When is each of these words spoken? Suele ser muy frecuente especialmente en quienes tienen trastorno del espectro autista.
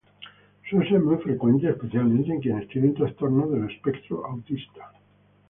Suele 0.67 0.89
ser 0.89 0.99
muy 0.99 1.17
frecuente 1.17 1.69
especialmente 1.69 2.31
en 2.31 2.39
quienes 2.41 2.67
tienen 2.69 2.95
trastorno 2.95 3.45
del 3.47 3.69
espectro 3.69 4.25
autista. 4.25 4.91